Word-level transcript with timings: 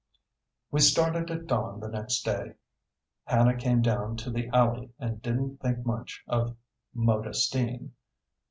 We 0.71 0.79
started 0.79 1.29
at 1.29 1.45
dawn 1.45 1.79
the 1.79 1.87
next 1.87 2.23
day. 2.25 2.55
Hannah 3.25 3.55
came 3.55 3.83
down 3.83 4.17
to 4.17 4.31
the 4.31 4.47
alley 4.47 4.89
and 4.97 5.21
didn't 5.21 5.57
think 5.59 5.85
much 5.85 6.23
of 6.27 6.57
Modestine. 6.95 7.91